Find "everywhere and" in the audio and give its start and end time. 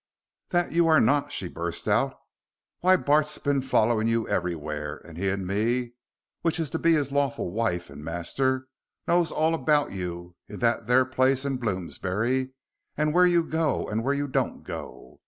4.27-5.15